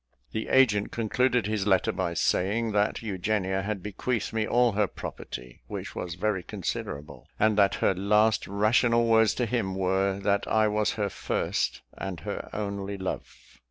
The 0.31 0.47
agent 0.47 0.91
concluded 0.91 1.45
his 1.45 1.67
letter 1.67 1.91
by 1.91 2.15
saying, 2.15 2.71
that 2.71 3.03
Eugenia 3.03 3.61
had 3.61 3.83
bequeathed 3.83 4.33
me 4.33 4.47
all 4.47 4.71
her 4.71 4.87
property, 4.87 5.61
which 5.67 5.93
was 5.93 6.15
very 6.15 6.41
considerable, 6.41 7.27
and 7.39 7.55
that 7.59 7.75
her 7.75 7.93
last 7.93 8.47
rational 8.47 9.05
words 9.05 9.35
to 9.35 9.45
him 9.45 9.75
were, 9.75 10.19
that 10.21 10.47
I 10.47 10.67
was 10.69 10.93
her 10.93 11.09
first 11.11 11.83
and 11.95 12.19
her 12.21 12.49
only 12.51 12.97
love. 12.97 13.31